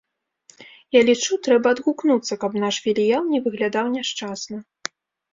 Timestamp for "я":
0.97-1.01